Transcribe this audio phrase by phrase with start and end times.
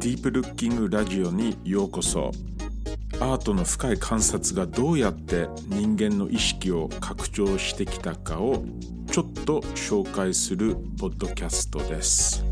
[0.00, 2.30] ディープルッキングラジオにようこそ。
[3.20, 8.64] アートの深い観察がどうやって人間の意識を拡張してきたかを
[9.12, 12.42] ちょっと紹介するポッドキャストです。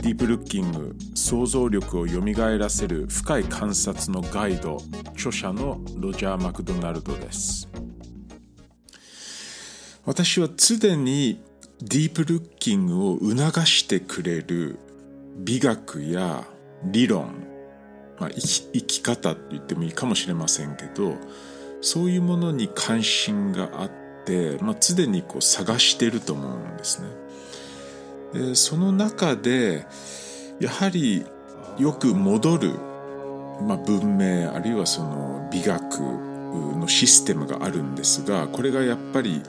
[0.00, 7.68] ディープルッキング想像力をよみがえらせる深い観察のガイド著者のロジャー・マクドナルドです。
[10.06, 11.51] 私は常に
[11.84, 14.78] ディープルッキングを促してくれる
[15.36, 16.44] 美学や
[16.84, 17.44] 理論、
[18.20, 21.16] まあ、生き生き方って言ってもいいかもしれませんけど
[21.80, 23.90] そういうものに関心があっ
[24.24, 27.08] て、まあ、常にこう探してると思うんですね。
[28.32, 29.84] でその中で
[30.60, 31.26] やはり
[31.78, 32.74] よく戻る、
[33.66, 39.42] まあ、文明あるいはその美学のシステムがあるんですがこれがやっぱり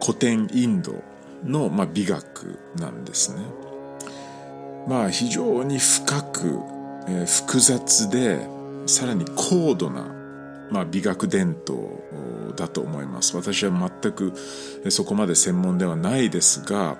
[0.00, 1.02] 古典インド
[1.44, 3.42] の、まあ、美学なんですね。
[4.86, 6.60] まあ非常に深く、
[7.08, 8.46] えー、複雑で
[8.86, 10.14] さらに高度な、
[10.70, 13.36] まあ、美学伝統だと思います。
[13.36, 14.32] 私は全く
[14.90, 16.98] そこまで専門ではないですが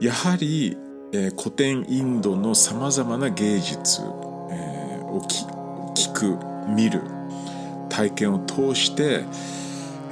[0.00, 0.76] やはり、
[1.12, 4.00] えー、古典インドのさまざまな芸術、
[4.50, 5.22] えー、を
[5.94, 7.02] 聞く見る
[7.88, 9.24] 体験を通して、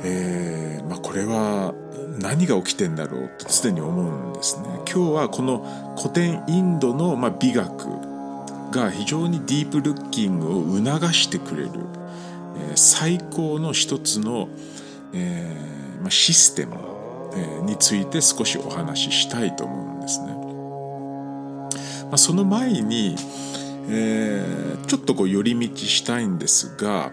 [0.04, 1.74] えーまあ、これは
[2.18, 4.66] 何が起きてんだろうと常に思うんですね。
[4.90, 7.86] 今日はこの古典インドの、美学
[8.70, 11.70] が非常にディープルッキングを促してくれる、
[12.74, 14.48] 最高の一つの、
[15.12, 16.76] えーま、システム、
[17.64, 20.28] について少しお話ししたいと思うんですね。
[22.04, 23.16] まあ、その前に、
[23.88, 27.12] えー、ちょっとこう寄り道したいんですが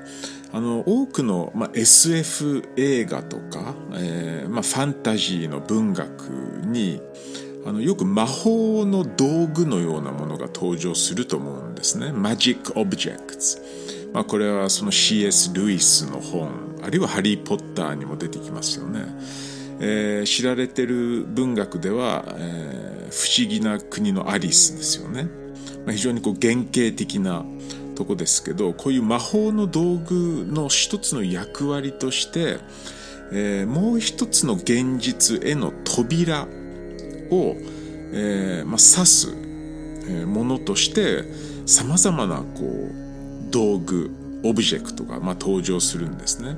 [0.53, 6.29] あの多くの、まあ、SF 映画とか、えーまあ、ファンタジーの文学
[6.63, 7.01] に
[7.65, 12.07] あのよく魔法の道具のようなものが登場すると思うんですね。
[12.11, 14.13] Magic Objects。
[14.13, 15.51] まあ、これはその C.S.
[15.55, 19.05] ルイスの本あるいはハリー・ポッターにも出てきますよね。
[19.79, 25.23] えー、知られてる文学では、えー、不思議な国のアリスですよね。
[25.85, 27.43] まあ、非常にこう原型的な
[27.93, 32.57] とこですけどこういう魔法の道具の一つの役割として、
[33.31, 37.55] えー、もう一つの現実への扉を、
[38.11, 41.23] えーまあ、指すものとして
[41.65, 44.11] さまざまなこう道具
[44.43, 46.57] オブジェクトが、まあ、登場するんですね。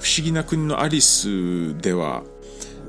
[0.00, 2.22] 不思議な国のアリスでは、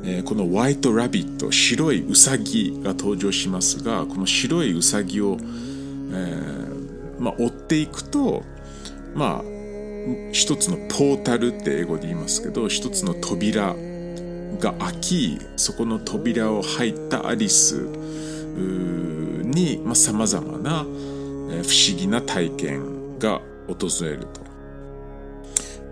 [0.03, 6.76] えー、このワイトラビット白いウサギが登場しますがこの白いウサギを、えー
[7.19, 8.43] まあ、追っていくと、
[9.15, 9.57] まあ、
[10.31, 13.75] 一つのポータルって英語で言いますけど、一つの扉
[14.59, 17.87] が開き、そこの扉を入ったアリス
[18.55, 24.47] に、まあ、様々な不思議な体験が訪れると。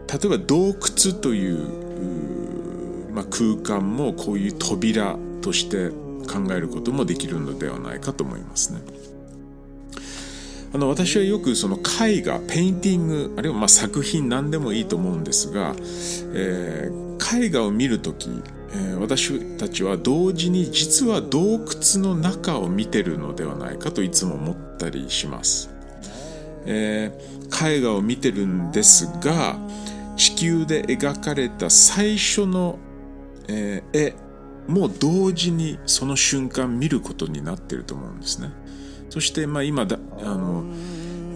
[0.07, 5.89] 例えば洞窟という、まあ、空間もこういう扉として
[6.25, 8.81] 考えることもできるのではないかと思いますね。
[10.75, 15.73] あの私はよくその絵画ペインティングあるいはま作品何でもいいと思うんですが、
[16.33, 18.29] えー、絵画を見る時、
[18.73, 25.69] えー、私たちは同時に実は洞窟の中を見てるのではないかといつも思ったりします。
[26.65, 29.57] えー、絵画を見てるんですが
[30.17, 32.79] 地球で描かれた最初の、
[33.47, 34.13] え絵
[34.67, 38.51] も同時にその瞬間見ることになってると思うんですね。
[39.15, 40.65] そしてまあ今だあの、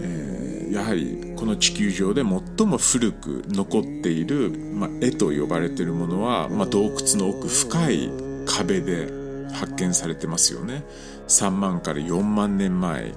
[0.01, 8.09] えー、やはりこの地球上で最も古く残っている、まあ、絵と呼ばれているものは、まあ、洞窟の奥深い
[8.45, 9.07] 壁で
[9.53, 10.83] 発見されてますよね。
[11.29, 13.13] 3万から4万年前、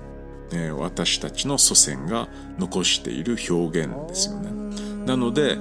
[0.53, 4.53] えー、私たちの祖先が残している表現ですよね。
[5.07, 5.59] なので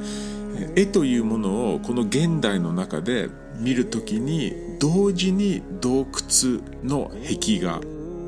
[0.75, 7.81] 絵というものをこの現代の中で見るときに同時に洞窟の壁画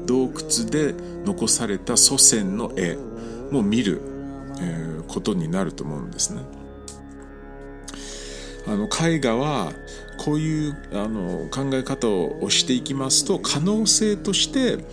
[0.06, 0.94] 洞窟で
[1.26, 2.98] 残された祖先の絵。
[3.54, 4.02] も見る、
[4.60, 6.42] え、ことになると思うんですね。
[8.66, 9.74] あの絵画は
[10.18, 14.86] こういうあの考え方をしていきますと可能性として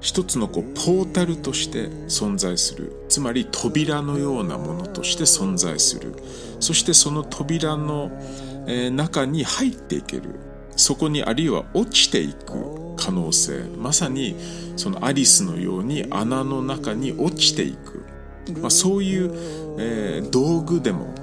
[0.00, 3.04] 一つのこうポータルとして存在する。
[3.08, 6.14] つまり扉のようなものとして存在する。
[6.60, 8.10] そしてその扉の、
[8.66, 10.49] え、中に入っていける。
[10.76, 13.64] そこにあるいは落ちていく可能性。
[13.76, 14.36] まさに
[14.76, 18.04] そのアリスのように穴の中に落ちていく、
[18.60, 19.32] まあ、そういう、
[19.78, 21.14] えー、道具でも、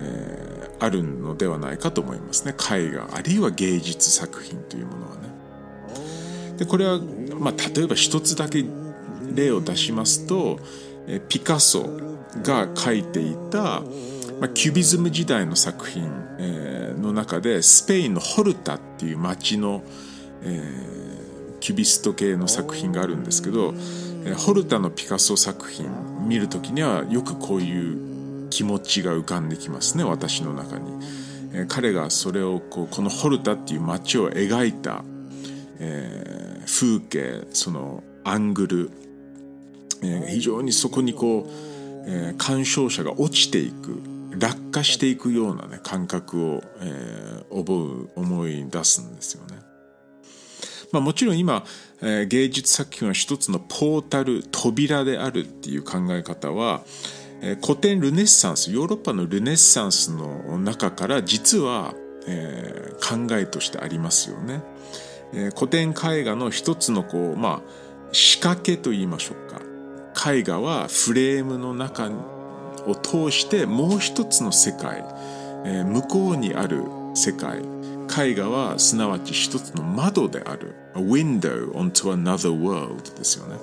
[0.00, 2.54] えー、あるのではないかと思いますね。
[2.54, 3.08] 絵画。
[3.12, 5.22] あるいは芸術作品というものはね。
[6.58, 6.98] でこれは、
[7.38, 8.64] まあ、例えば一つだけ
[9.34, 10.58] 例を出しますと
[11.06, 11.82] えピカソ
[12.42, 13.82] が描いていた、
[14.42, 16.02] まあ、キュビズム時代の作品、
[16.40, 19.84] えー、の中でスペインのホルタっていう街の、
[20.42, 23.72] えー、キュビスト系の作品があるんですけど
[24.38, 25.86] ホルタのピカソ作品
[26.26, 30.90] 見る時にはよくこういう気持ちが浮かんできますね私の中に。
[31.68, 35.04] 彼がそれをこうこのホルタっていう街を描いた、
[35.78, 38.90] えー、風景そのアングル、
[40.02, 41.50] えー、非常にそこにこう、
[42.08, 49.60] えー、鑑賞者が落ちていく落下していくようなね感覚を、えー、覚う思い出すんですよね。
[50.92, 51.64] まあ、もちろん今、
[52.02, 56.82] えー、芸術作品は一つのポータル扉であるっていう考え方は、
[57.40, 61.94] えー、古典ルネッサンスヨーロッパのルネッサンスの中から実は、
[62.26, 64.62] えー、考えとしてありますよね。
[65.34, 69.62] え、古典絵画の一つのこう、まあ、仕掛けと言いましょうか。
[70.30, 72.10] 絵画はフレームの中
[72.86, 75.04] を通してもう一つの世界、
[75.64, 76.84] えー、向こうにある
[77.14, 77.62] 世界
[78.14, 83.56] 絵画はすなわち一つの窓である a window onto another world ですよね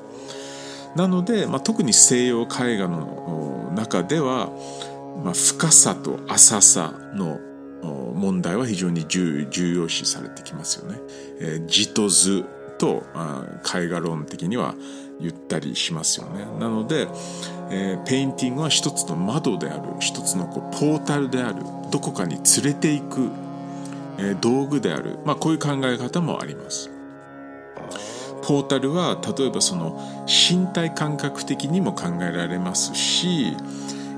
[0.95, 4.49] なので、まあ、特に西洋絵画の中では、
[5.23, 7.39] まあ、深さと浅さの
[7.81, 10.99] 問題は非常に重要視されてきますよね。
[11.39, 12.43] えー、地と図
[12.79, 13.03] と
[13.75, 14.73] 絵画論的には
[15.21, 16.45] 言ったりしますよね。
[16.59, 17.07] なので、
[17.69, 21.61] えー、ペインティングは一つの窓である一つのこうポータルである
[21.91, 23.29] どこかに連れていく
[24.19, 26.91] え道具である、まあ、こういう考え方もあります。
[28.43, 33.49] ポータルは例えばその身体感覚的にも考えられますし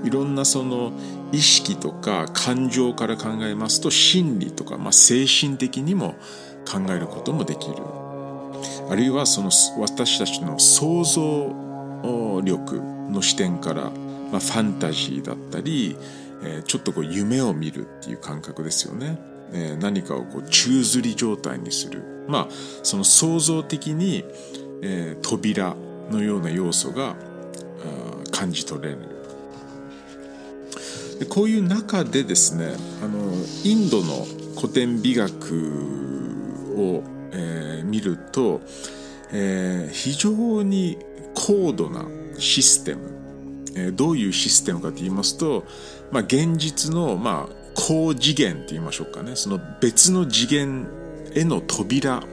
[0.04, 0.94] いろんなその
[1.34, 6.16] 意識とか感情から考えますと心理とか、まあ、精神的にも
[6.66, 7.76] 考えることもできる
[8.92, 15.96] あるいはその私たちの想像力の視点から、まあ、ファンタジーだったり、
[16.44, 19.18] えー、ちょっとこう夢を見るっていう感覚ですよね。
[19.54, 22.48] え何かをこう宙づり状態にするまあ
[22.84, 24.26] その創造的に、
[24.82, 25.76] えー、扉
[26.10, 27.16] のような要素が
[28.32, 28.98] 感じ取れる
[31.20, 33.20] でこういう中でですねあの
[33.64, 36.02] インドの古典美学
[36.76, 38.62] を、えー、見ると、
[39.32, 40.98] えー、非常に
[41.34, 42.06] 高度な
[42.38, 43.02] システム、
[43.76, 45.66] えー、どういうシステムかと言いますと、
[46.12, 49.36] まあ、現実の、まあ、高次元って言いましょうかね。
[49.36, 50.88] その別の次元
[51.34, 52.24] への扉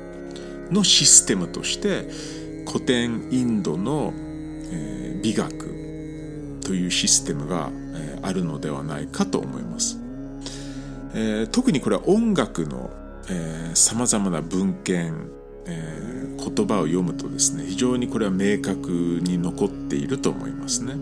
[0.71, 2.09] のシステムとして
[2.67, 4.13] 古典インドの、
[4.71, 9.99] えー、美学というシステムが、えー、あるのではないかと思います、
[11.15, 12.91] えー、特にこれは音楽の
[13.75, 15.31] さまざまな文献、
[15.67, 20.95] えー、言葉を読むとですね非常にこれは明確に残っていると思いますね、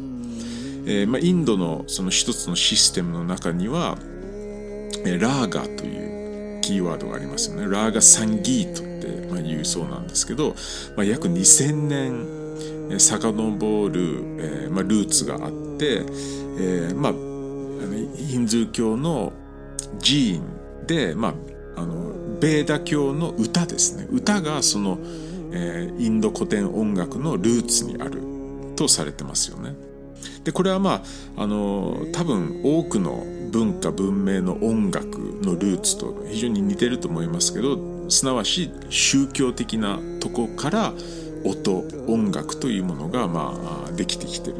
[0.87, 3.96] えーまあ、インドのその一つのシステムの中には
[5.05, 7.62] ラーガというキーワードがありますよね。
[7.70, 10.56] ラーガサンギートってまあ言うそうなんですけど、
[10.96, 11.87] まあ、約2000
[12.90, 14.00] 年遡る、
[14.38, 16.05] えーまあ、ルーツがあって、
[16.58, 17.12] えー、まあ
[18.17, 19.32] ヒンズー教の
[20.03, 20.43] 寺院
[20.86, 21.34] で、まあ、
[21.76, 24.98] あのベーダ教の歌ですね歌がその、
[25.52, 28.22] えー、インド古典音楽のルーツにある
[28.76, 29.74] とされてますよね。
[30.44, 31.02] でこれはま
[31.36, 40.92] ああの多分多くの文化文明の音楽のルーツと非常に似てると思いますけどすなわち宗教的なとこから
[41.44, 44.56] 音音楽というものがまあできてきてる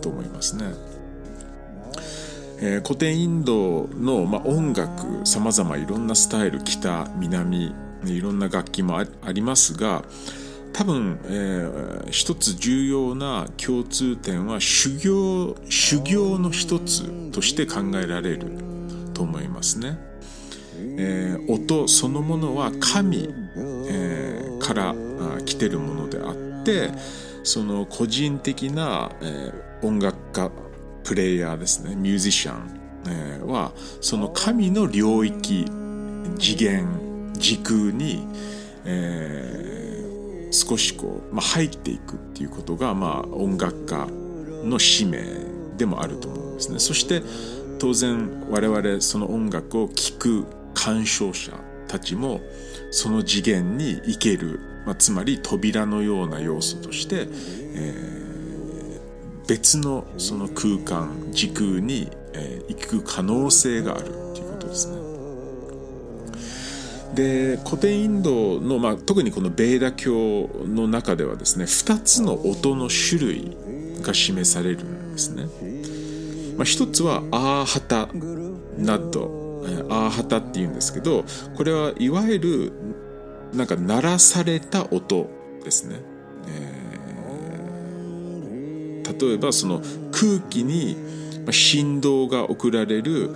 [0.00, 0.87] と思いますね。
[2.60, 7.74] えー、古典インドの、まあ、音楽さまざまいろんなスタイル北南
[8.04, 10.02] いろんな楽器もありますが
[10.72, 18.52] 多分、えー、一つ重要な共通点は修行修行の一つとして考えられる
[19.14, 19.98] と思いますね。
[20.96, 23.28] えー、音そのものは神、
[23.88, 24.94] えー、から
[25.44, 26.90] 来てるものであって
[27.42, 30.50] その個人的な、えー、音楽家
[31.04, 31.94] プレイヤーですね。
[31.96, 35.64] ミュージシャン、え、はその神の領域
[36.38, 38.26] 次元時空に、
[38.84, 39.68] えー
[40.50, 44.06] 少しこう、まあ、入っていくっていうことが、まあ、音楽家
[44.64, 45.22] の使命
[45.76, 46.78] でもあると思うんですね。
[46.78, 47.22] そして
[47.78, 51.52] 当然我々その音楽を聴く鑑賞者
[51.86, 52.40] たちも
[52.90, 58.17] その次元に行ける、まあ、つまり扉のような要素として、えー、
[59.48, 64.98] 別のその空間時空にえー、行く可能性があるっていうことですね。
[67.14, 73.56] で古典インドの、まあ、特にこのベーダ教の中ではですね2つの音の種類
[74.02, 75.46] が示されるんですね。
[76.56, 78.08] まあ、一つはアーハタ
[78.76, 81.24] ナッドアーハタっていうんですけど
[81.56, 82.72] これはいわゆる
[83.54, 85.28] なんか鳴らされた音
[85.64, 86.00] ですね。
[89.20, 89.80] 例えばその
[90.12, 90.96] 空気に
[91.50, 93.30] 振動が送られる、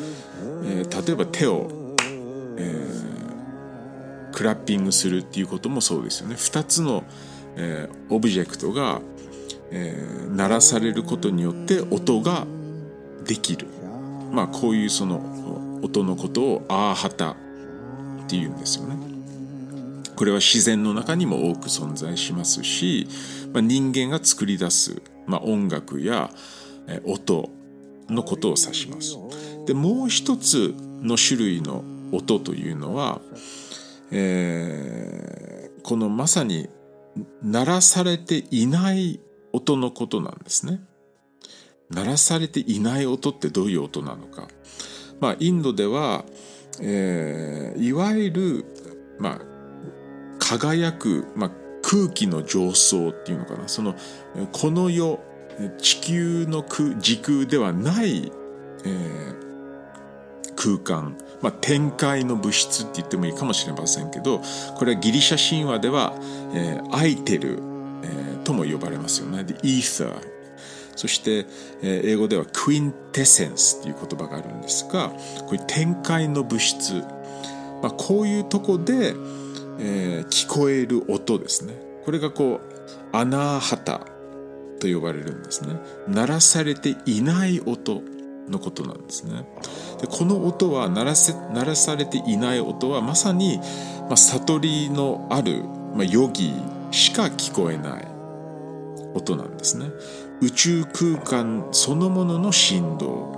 [0.64, 1.96] えー、例えば手を、
[2.58, 6.34] えー、 clapping するっていうこともそうですよね。
[6.34, 7.04] 2つの、
[7.56, 9.00] えー、オブジェクトが、
[9.70, 12.46] えー、鳴らされることによって音が
[13.26, 13.66] できる。
[14.30, 17.36] まあこういうその音のことをアーハタっ
[18.28, 18.96] ていうんですよね。
[20.14, 23.08] これは自然の中にも多く存在しますし、
[23.52, 26.30] まあ、人間が作り出す、まあ、音楽や
[27.04, 27.50] 音
[28.08, 29.16] のことを指します。
[29.66, 33.20] でもう一つの種類の音というのは、
[34.10, 36.68] えー、このまさに
[37.42, 39.20] 鳴らされていない
[39.52, 40.80] 音のことなんですね。
[41.90, 44.48] 鳴らされていない音ってどういう音なのか。
[45.20, 46.24] まあ、インドでは、
[46.80, 48.64] えー、いわゆる、
[49.18, 49.40] まあ、
[50.38, 51.50] 輝く、まあ、
[51.92, 53.94] 空気の上層っていうのかなその
[54.50, 55.20] この世
[55.76, 56.64] 地球の
[56.98, 58.32] 時空ではない、
[58.86, 64.40] えー、空間、まあ、天界の物質って言ってもいいかもしれませんけど
[64.78, 66.14] これはギリシャ神話では、
[66.54, 67.58] えー、アイテル、
[68.04, 69.44] えー、とも呼ばれますよね。
[69.44, 70.32] で、イーサー。
[70.96, 71.46] そして、
[71.82, 76.94] えー、英語ではクインテセンスっていう言葉があるんですが、こういう天界の物質、
[77.82, 79.14] まあ、こういうとこで、
[79.84, 81.74] えー、聞こえる音ですね。
[82.04, 84.06] これがこうアナーハタ
[84.80, 85.74] と呼ばれるんですね。
[86.08, 88.00] 鳴らされていない音
[88.48, 89.44] のことなんですね。
[90.00, 93.58] でこの音は鳴らせ鳴らされていない音はまさに、
[94.08, 96.52] まあ、悟りのある、まあ、ヨギ
[96.92, 98.06] しか聞こえない
[99.14, 99.86] 音なんですね。
[100.40, 103.32] 宇宙空間そのものの振動、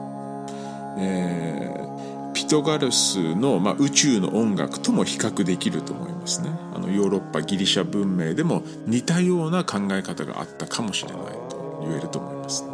[0.99, 1.94] えー
[2.35, 12.65] ピトガルスの、まあ、宇宙の音楽とも比較できると思いますねあのヨーロッパギリシャ文明でも似たような考え方があったかもしれないと言えると思います、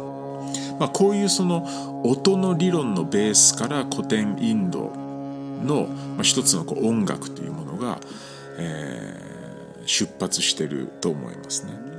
[0.79, 4.91] まあ、こういうその音の理論のベースから古典インド
[5.63, 7.99] の、まあ、一つのこう音楽というものが、
[8.57, 11.90] えー、出発してると思いますね。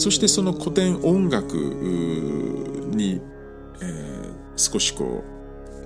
[0.00, 3.20] そしてその古典音楽に、
[3.82, 5.22] えー、少しこ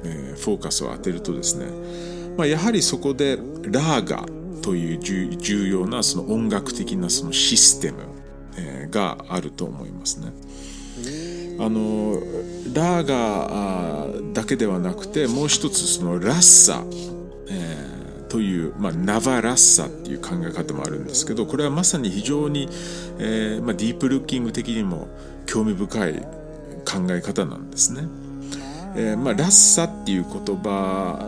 [0.04, 1.66] う、えー、フォーカスを当てるとですね、
[2.36, 4.24] まあ、やはりそこでラーガ
[4.62, 8.04] という重要なその音楽的なそのシステム、
[8.56, 10.32] えー、があると思いますね。
[11.58, 12.20] あの
[12.72, 16.84] ラーガだけではなくてもう一つそのラッサ、
[18.34, 22.68] という、まあ、ナバラッサっていう考え方もあるんですけどこれはまさに非常に、
[23.20, 25.06] えーまあ、ディープルッキング的にも
[25.46, 26.14] 興味深い
[26.84, 28.08] 考え方なんですね。
[28.96, 31.20] えーまあ、ラッサっていう言葉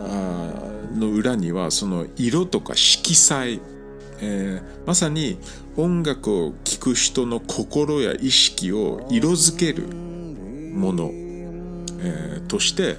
[0.97, 3.61] の裏にはその色とか色彩、
[4.19, 5.39] えー、まさに
[5.77, 11.09] 音楽を聴く人の心や意識を色づけるもの、
[12.01, 12.97] えー、として、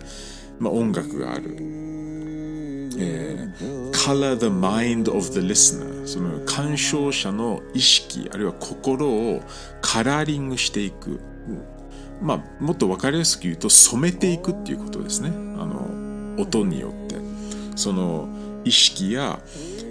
[0.59, 1.88] まあ、音楽がある。
[2.99, 9.43] えー、color the mind of the listener その鑑賞者の意識あるいは心を
[9.81, 11.21] カラーリングしていく。
[12.21, 15.31] まあもっと分かりやすく言うと染めていくっていうことですね。
[15.31, 17.17] あの音によって。
[17.77, 18.29] その
[18.65, 19.41] 意識や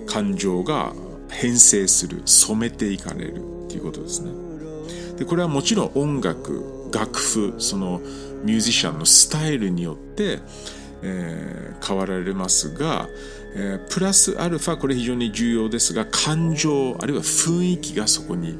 [0.08, 0.92] 感情が
[1.30, 4.32] 編成する染めていかれるっていうことですね。
[5.18, 8.02] でこれはもちろん音楽楽譜その
[8.44, 10.40] ミュージシャンのスタイルによって、
[11.04, 13.08] えー、変わられますが、
[13.56, 18.58] えー、プラスアルファこれ非常に重要ですが感情あるいは雰囲気がそこに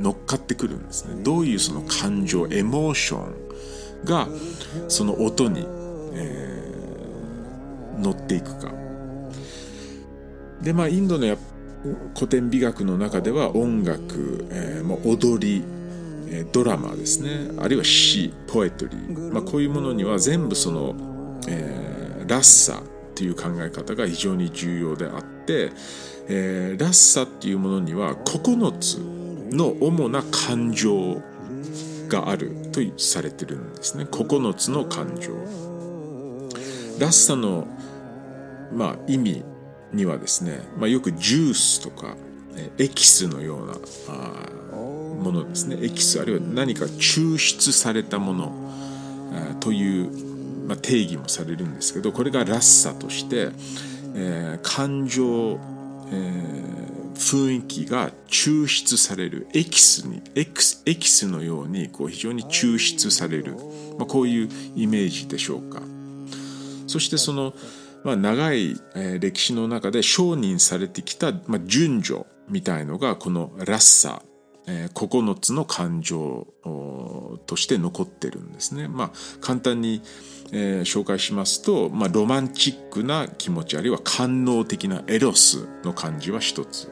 [0.00, 1.22] 乗っかってくるんですね。
[1.22, 4.28] どういうその感情エモーションが
[4.88, 5.66] その音に、
[6.14, 8.72] えー、乗っていくか。
[10.62, 11.36] でまあインドのや
[12.14, 15.64] 古典美学の中では音楽、えー、踊り
[16.52, 17.50] ドラマですね。
[17.58, 20.94] あるいは詩ポエトリー、まあ、こういうものには全部その、
[21.48, 22.82] えー、ラッサっ
[23.14, 25.72] ていう考え方が非常に重要であって、
[26.28, 28.96] えー、ラッサっていうものには9つ
[29.54, 31.22] の主な感情
[32.08, 34.04] があるとされてるんですね。
[34.04, 35.32] 9つの感情。
[36.98, 37.66] ラッサの、
[38.72, 39.44] まあ、意味
[39.92, 42.16] にはですね、まあ、よくジュースとか
[42.78, 43.74] エキスのような
[45.22, 45.78] ものですね。
[45.80, 48.72] エキスあるいは何か抽出されたもの
[49.60, 50.27] という、
[50.68, 53.48] まあ、定義もされるんですけどこれがラッサとして、
[54.14, 55.58] えー、感情、
[56.12, 63.56] えー、雰囲気が抽出されるエキスにエキスエキスのようにこう非常に抽出される、
[63.98, 65.80] まあ、こういうイメージでしょうか
[66.86, 67.54] そしてその
[68.04, 68.76] まあ、長い、
[69.20, 74.22] 歴史の中で承認されてきた、まあ、順序みたいのがこのラッサ、
[74.66, 76.46] えー、9つの感情
[77.46, 78.86] として残ってるんですね。
[78.88, 79.10] まあ、
[79.40, 80.02] 簡単に、
[80.52, 86.90] えー、紹介しますと、まあ、ロマンチックな気持ちあるいは官能的なエロスの感じは一つ。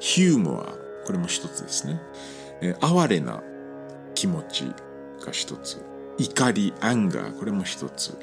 [0.00, 0.74] ヒューモア
[1.06, 2.00] これも一つですね、
[2.60, 3.42] えー、哀れな
[4.14, 4.64] 気持ち
[5.24, 5.82] が一つ。
[6.18, 8.16] 怒りアンガーこれも一つ。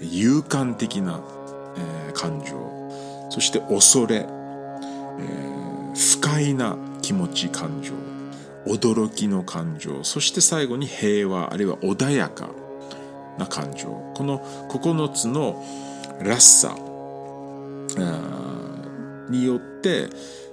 [0.00, 1.20] 勇敢的な
[1.76, 3.28] えー、感情。
[3.30, 7.92] そして恐れ、えー、不快な気持ち感情。
[8.66, 10.04] 驚きの感情。
[10.04, 12.50] そして最後に平和あるいは穏やか。
[13.40, 15.64] な感情この9つの
[16.20, 16.76] らしさ
[19.28, 20.08] によって、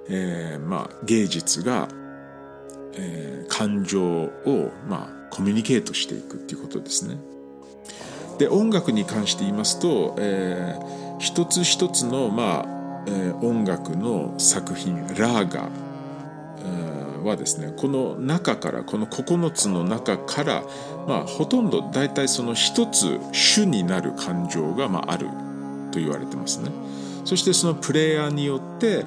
[0.10, 1.88] えー、まあ、芸術が、
[2.94, 7.18] えー、感情を、まあ、コミュニケートしていくっていうことですね。
[8.38, 15.70] で音楽に関して言いますと、えー一つ一つの、まあえー、音楽の作品ラーガ
[17.24, 20.64] はですねこの中からこの9つの中から、
[21.08, 25.28] まあ、ほとんど大体その一つ主になる感情が、まあ、ある
[25.92, 26.72] と言われてますね。
[27.26, 29.06] そしてそのプレイヤーによって、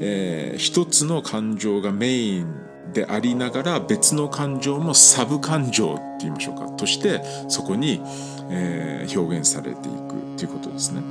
[0.00, 8.00] えー、一つの感情がメインでありながら別の感情もサブ感情って言いましょうかとしてそこに、
[8.50, 11.02] えー、表現されていくということですね。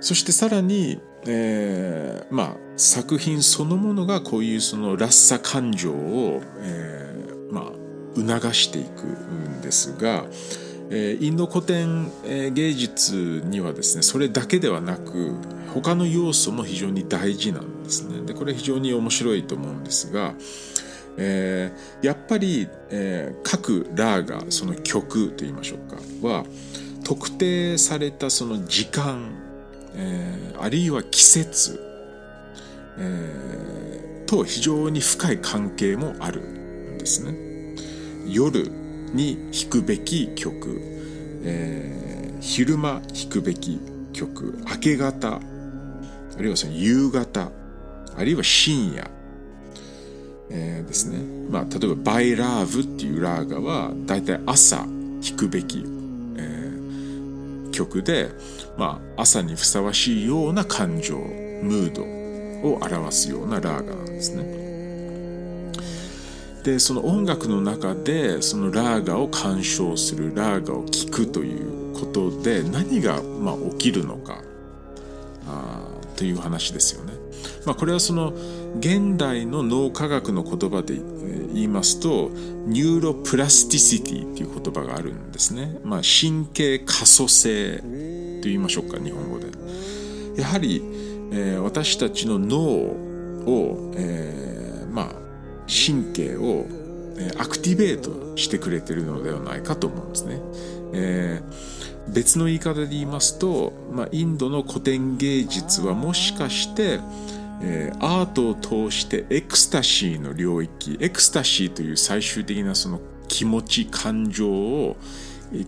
[0.00, 10.24] そしてさらに、えー、まあ作品そのものがこういうそのラッサ感情を、えー、まあ促していくんですが、
[10.90, 15.34] えー、インド古典、えー、芸術にはですねそれだけではなく
[15.74, 18.26] 他の要素も非常に大事なんですね。
[18.26, 20.34] でこれ非常に面白いと思うんですが、
[21.16, 26.44] えー、やっぱり、えー、各ラーガその曲といいましょうかは
[27.04, 29.42] 特定されたその時間
[29.94, 31.80] えー、あるいは季節、
[32.98, 37.34] えー、と非常に深い関係もあるんですね。
[38.26, 38.70] 夜
[39.12, 40.80] に弾くべき曲、
[41.44, 43.80] えー、昼間弾くべき
[44.12, 45.40] 曲、明け方、あ
[46.38, 47.50] るいはその夕方、
[48.16, 49.10] あるいは深夜、
[50.50, 51.18] えー、ですね。
[51.50, 55.84] まあ、例えば、バイラーブっていうラーガは、だいたい朝弾くべき
[57.72, 58.30] 曲で、
[58.78, 62.21] まあ、朝にふさわしいような感情、ムード
[62.62, 64.62] を表すようなラーガなんですね。
[66.64, 74.42] で、その音楽の中で、そのラーガを鑑賞する、ラーガを聴くということで、何が、まあ、起きるのか、
[75.46, 75.80] あ
[76.16, 77.14] という話ですよね。
[77.66, 78.32] まあ、これはその、
[78.78, 80.94] 現代の脳科学の言葉で
[81.52, 82.30] 言いますと
[82.66, 87.84] neuroplasticity っていう言葉があるんですね、まあ、神経可塑性と
[88.44, 89.46] 言いましょうか日本語で
[90.40, 90.82] やはり、
[91.32, 95.06] えー、私たちの脳を、えー、まあ
[95.66, 96.66] 神経を
[97.38, 100.40] アクティベートしてくれてるのではないかと思うんですね、
[100.92, 107.00] えー、別の言い方で言いますと、まあ、インドの古典芸術はもしかして
[107.64, 114.96] えー、アートを通してエクスタシーの領域エクスタシーという最終的なその気持ち感情を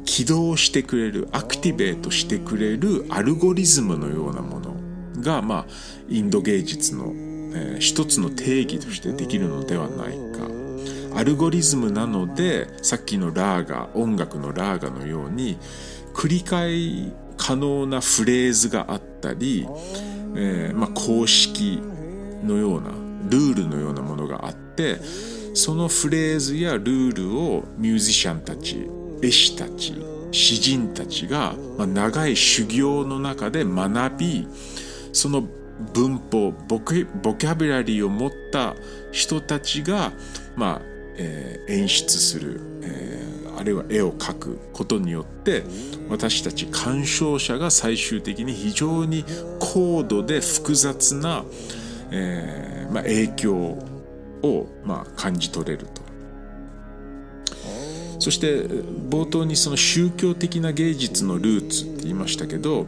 [0.04, 4.73] 起動してくれるアクティベートしてくれるアルゴリズムのようなもの
[5.24, 5.72] が、まあ、
[6.08, 10.44] インド芸術の、えー、一つの定義としてできるのではないか。
[11.16, 15.58] アルゴリズムなのでさっきのラーガ音楽のラーガのように
[16.12, 19.66] 繰り返し可能なフレーズがあったり、
[20.36, 21.80] えーまあ、公式
[22.42, 22.90] のような
[23.28, 24.96] ルールのようなものがあって
[25.54, 28.88] そのフレーズやルールをミュージシャンたち
[29.22, 29.94] 絵師たち
[30.32, 34.48] 詩人たちが、まあ、長い修行の中で学び
[35.14, 35.44] その
[35.92, 38.74] 文法ボキャブラリーを持った
[39.10, 40.12] 人たちが、
[40.56, 40.82] まあ
[41.16, 45.64] えー、演出する、えー、あるいは絵を描くことによって
[46.08, 49.24] 私たち鑑賞者が最終的に非常に
[49.58, 51.44] 高度で複雑な、
[52.10, 56.03] えーまあ、影響を、まあ、感じ取れると。
[58.18, 58.62] そして
[59.10, 62.86] 冒頭にその宗教的な芸術のルーツって言いましたけど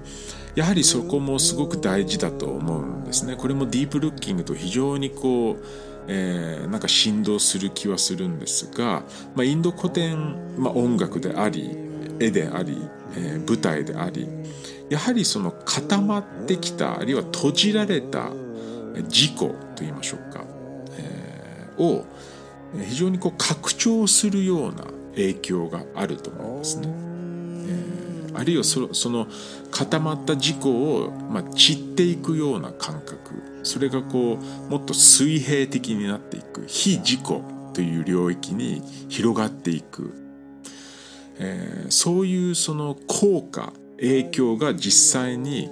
[0.55, 3.37] やはりそこもすごく大事だと思うんですね。
[3.37, 5.65] これもディープルッキングと非常にこう、
[6.09, 9.03] えー、なんか振動する気はするんですが、
[9.35, 11.77] まあ、インド古典、まあ、音楽であり
[12.19, 12.81] 絵であり、
[13.17, 14.27] えー、舞台であり
[14.89, 18.31] やはりその固まってきたあるいは閉じられた
[19.09, 20.45] 自己と言いましょうか、
[20.93, 22.07] えー、を
[22.83, 24.85] 非常にこう拡張するような
[25.17, 27.07] 影響があると思いますね。
[28.37, 29.27] あるいはその
[29.71, 33.17] 固まった自己を、まあ、散っていくような感覚
[33.63, 37.23] それがこうもっと水平的になっていく非自己
[37.73, 40.15] という領域に広がっていく、
[41.39, 45.69] えー、そういうその効果影響が実際に、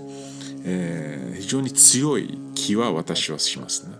[0.65, 3.97] えー、非常に強い気は私はしますね。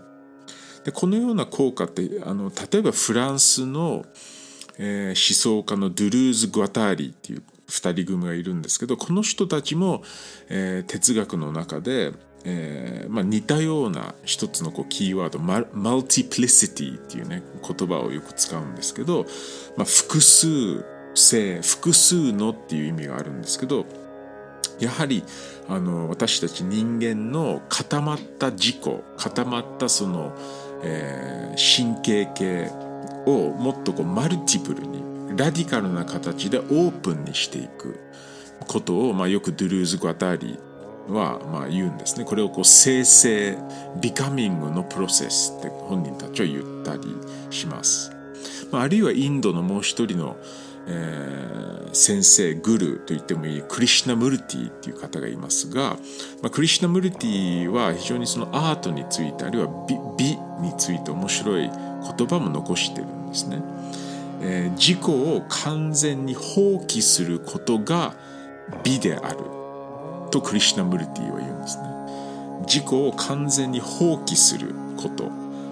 [0.83, 4.05] でこのような効果ってあの例えばフランスの、
[4.77, 10.03] えー、思想家のドゥルーズ・グアターリーっていう2人組がいるんですけどこの人たちも、
[10.49, 19.25] えー、哲学の中で、えーまあ、似たような一つのこうキーワードママルティプリシティっていうね言葉をよく使うんですけど、
[19.77, 20.85] まあ、複数
[21.15, 23.85] 性複数のっていう意味があるんですけど
[24.79, 25.23] やはり
[25.69, 28.79] あの私たち人間の固まった自己
[29.17, 30.33] 固まったその、
[30.83, 32.84] えー、神経系
[33.25, 35.03] をもっとこうマルティプルに
[35.37, 37.99] ラディカルな形でオープンにしていく
[38.67, 40.57] ことを、まあ、よくドゥルーズ・グアタリ
[41.07, 42.25] はまあ言うんですね。
[42.25, 43.57] これをこう生成、
[44.01, 47.15] ビカミングのプロセスって本人たちは言ったり
[47.49, 48.11] します。
[48.71, 50.37] まあ、あるいはインドのもう一人の、
[50.87, 55.97] えー、先生、グルと言ってもいいクリシナ・ムルティっていう方がいますが、
[56.41, 61.69] まあ、クリシナ・ムルティは非常にそのアートについてあるいは美美について面白い
[62.17, 63.61] 言葉も残してるんですね。
[64.41, 68.13] えー、自己を完全に放棄することが
[68.83, 69.37] 美である
[70.31, 71.83] とクリシナ・ムルティは言うんですね。
[72.67, 75.29] 自己を完全に放棄すること、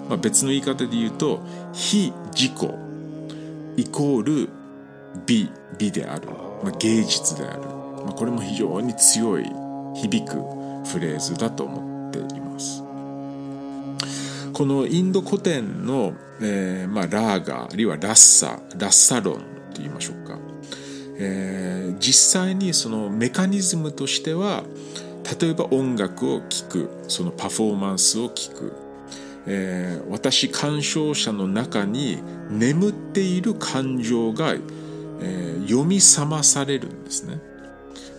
[0.08, 1.40] まあ、別の言い方で言うと
[1.72, 2.68] 非自己
[3.76, 4.48] イコール
[5.26, 6.28] 美美である、
[6.62, 9.44] まあ、芸術である、まあ、これも非常に強い
[9.94, 10.36] 響く
[10.86, 12.43] フレーズだと思っています。
[14.54, 20.38] このインド古典の、えーまあ、ラーガあるいはラッサラッサロンと言いましょうか、
[21.18, 24.62] えー、実際にそのメカニズムとしては
[25.40, 28.72] 例えば音楽を聴くそのパフォーマンスを聴く、
[29.46, 37.40] えー、私鑑賞者の中に眠っている感情が、えー、読み覚まされるんですね。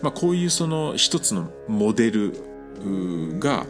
[0.01, 2.33] まあ、こういうその一つのモデル
[3.39, 3.65] が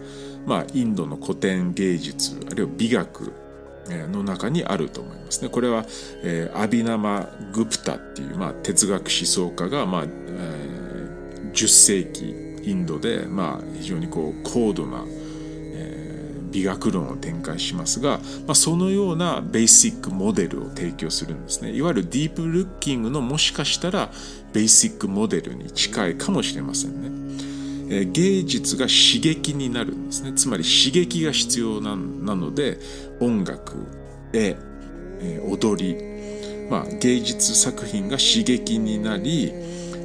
[0.45, 3.33] まあ、インドの古典芸術あるいは美学
[4.11, 5.49] の中にあると思いますね。
[5.49, 5.85] これは、
[6.23, 21.71] えー、アビナマ・グプタっていう、まあ、哲学思想家が、まあえー、10世紀インドで、まあ、非常にこう高度な、えー、美学論を展開しますが、まあ、そのようなベーシックモデルを提供するんですね。
[21.71, 24.09] いわゆるディープルッキングのもしかしたら
[24.51, 27.24] ベーシックモデルに近いかもしれませんね。
[27.89, 30.33] え芸術が刺激になるんですね。
[30.33, 32.79] つまり刺激が必要なので
[33.19, 33.87] 音楽
[34.33, 34.57] 絵、
[35.21, 35.95] え踊り、
[36.69, 39.51] まあ、芸術作品が刺激になり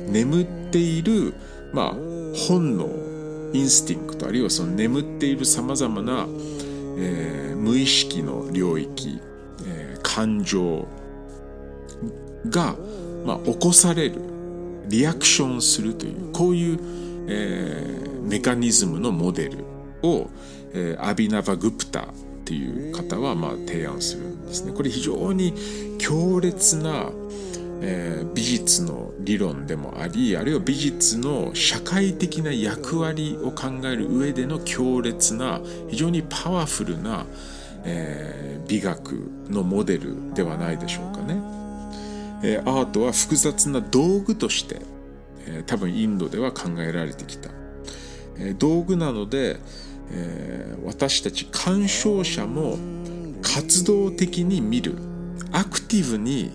[0.09, 1.35] 眠っている、
[1.73, 1.95] まあ、
[2.49, 2.89] 本能
[3.53, 6.27] インスティンクトあるいはその眠っているさまざまな、
[6.99, 9.21] えー、無意識の領域、
[9.67, 10.87] えー、感情
[12.49, 12.77] が、
[13.25, 14.21] まあ、起こされる
[14.87, 17.00] リアクションするというこういう
[17.31, 19.65] えー、メカニズムのモデル
[20.03, 20.29] を、
[20.73, 22.05] えー、アビナバ・グプタっ
[22.45, 24.73] ていう方はまあ提案するんですね。
[24.73, 25.55] これ非常に
[25.99, 27.11] 強烈な、
[27.83, 37.27] えー、美術の理論でもありあるいは美術の社会的な役割を考える上での強烈な非常にパワフルな、
[37.85, 41.41] えー、美学のモデルではないでしょうかね。
[42.43, 44.81] えー、アートは複雑な道具として、
[45.59, 47.51] え、多分インドでは考えられてきた。
[48.39, 49.59] え、道具なので、
[50.13, 52.79] え、私たち鑑賞者も
[53.43, 54.95] 活動的に見る。
[55.53, 56.53] アクティブに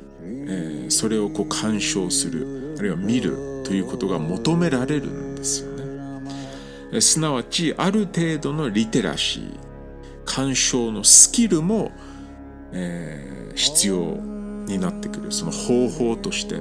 [0.47, 2.75] え、それをこう鑑賞する。
[2.77, 7.01] あるいは見るということが求められるんですよね。
[7.01, 9.59] すなわちある程度のリテラシー。
[10.25, 11.91] 鑑賞のスキルも、
[12.71, 14.17] え、必要
[14.67, 15.31] になってくる。
[15.31, 16.59] その方法として。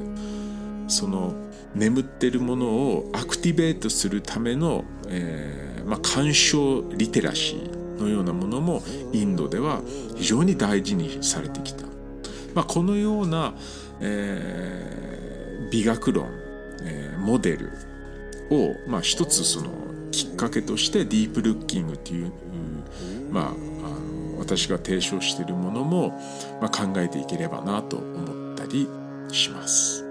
[0.86, 1.34] その
[1.74, 8.82] 眠ってるものをアクティベートするための、えーまあ、鑑賞リテラシーのようなものも
[9.12, 9.80] インドでは
[10.16, 11.84] 非常に大事にされてきた。
[12.54, 13.54] まあ、このような、
[14.00, 16.28] えー、美学論、
[16.82, 17.72] えー、モデル
[18.50, 19.70] を、まあ、一つその
[20.12, 22.32] きっかけとしてディープルッキングという、
[23.30, 26.20] まあ、あの私が提唱しているものも、
[26.60, 28.88] まあ、考えていければなと思ったり
[29.32, 30.03] します。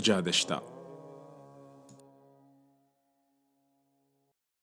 [0.00, 0.62] ジャーでした。